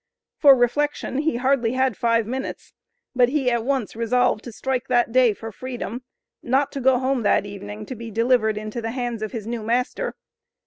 For 0.39 0.55
reflection 0.55 1.19
he 1.19 1.35
hardly 1.35 1.73
had 1.73 1.95
five 1.95 2.25
minutes. 2.25 2.73
But 3.15 3.29
he 3.29 3.51
at 3.51 3.63
once 3.63 3.95
resolved 3.95 4.43
to 4.45 4.51
strike 4.51 4.87
that 4.87 5.11
day 5.11 5.31
for 5.35 5.51
freedom 5.51 6.01
not 6.41 6.71
to 6.71 6.81
go 6.81 6.97
home 6.97 7.21
that 7.21 7.45
evening 7.45 7.85
to 7.85 7.93
be 7.95 8.09
delivered 8.09 8.57
into 8.57 8.81
the 8.81 8.89
hands 8.93 9.21
of 9.21 9.31
his 9.31 9.45
new 9.45 9.61
master. 9.61 10.15